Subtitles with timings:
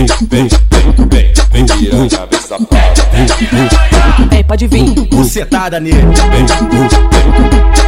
[0.00, 3.02] vem, vem, vem, vem, vem piranha, vem safada.
[4.30, 4.94] Vem, pode vir.
[5.10, 5.96] Bucetada nele.
[5.96, 6.46] Vem, vem,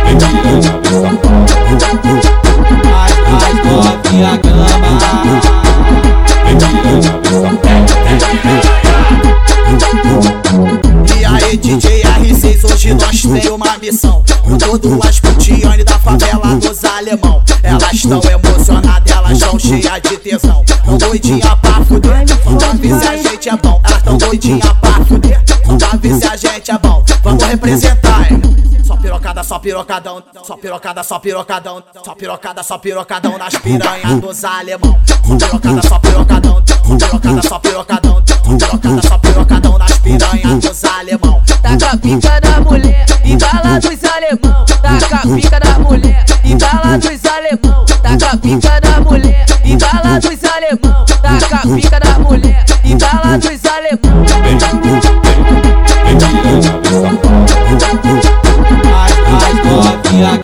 [0.05, 1.23] vem piranha, vem safada.
[2.91, 3.13] Faz,
[3.43, 4.67] faz novinha cama.
[6.45, 7.93] Vem piranha, vem safada.
[11.19, 14.23] E aí, DJ R6, hoje nós tem uma missão.
[14.43, 17.43] Com todo as putiane da favela dos alemão.
[17.63, 20.65] Elas estão emocionadas, elas estão cheias de tesão.
[20.85, 22.25] Tão doidinha pra fuder,
[22.59, 23.81] pra ver se a gente é bom.
[23.85, 25.43] Elas tão doidinha pra fuder,
[25.79, 27.05] pra ver se a gente é bom.
[27.23, 28.43] Vamos representar, hein?
[28.85, 34.45] Só pirocada, só pirocadão, só pirocada, só pirocadão, só pirocada, só pirocadão nas piranhas dos
[34.45, 35.01] alemão.
[35.39, 36.63] Pirocada, só pirocadão,
[36.99, 41.43] pirocada, só pirocadão, pirocada, só pirocadão nas piranhas dos alemão.
[41.63, 44.65] Taca a pica da mulher, embala dos alemão.
[44.67, 47.85] Taca a pica da mulher, embala dos alemão.
[48.03, 48.81] Taca a pica
[51.63, 53.99] pica da mulher, dos.
[54.43, 55.01] Vem, vem,
[56.05, 57.43] vem piranha, vem safada.
[58.91, 60.43] Faz, vem safada.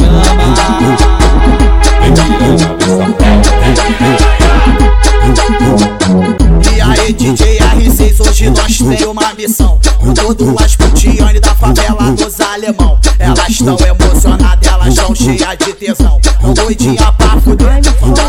[6.73, 9.79] E aí, DJ R6, hoje nós tem uma missão.
[9.99, 12.99] Com todo as putiane da favela dos alemão.
[13.19, 16.21] Elas estão emocionadas, elas estão cheias de tesão.
[16.41, 17.81] Tão doidinha pra fuder,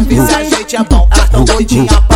[0.07, 1.07] ver se a gente é bom.
[1.11, 2.08] Elas tão doidinha pra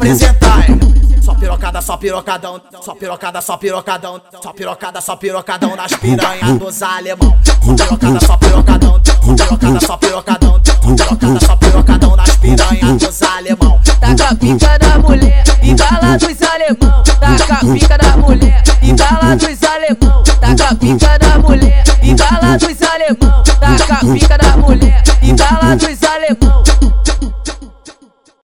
[0.00, 0.80] representar, hein?
[1.22, 6.82] Só pirocada, só pirocadão, só pirocada, só pirocadão, só pirocada, só pirocadão nas piranhas dos
[6.82, 7.38] alemão.
[7.76, 9.00] Pirocada, só pirocadão,
[9.36, 10.60] pirocada, só pirocadão,
[10.96, 13.80] pirocada, só pirocadão nas piranhas dos alemão.
[14.00, 17.02] Taca a pica da mulher, embala dos alemão.
[17.20, 20.22] Taca pica da mulher, embala dos alemão.
[20.40, 23.42] Taca a pica da mulher, embala dos alemão.
[23.60, 26.09] Taca pica da mulher, embala dos alemão.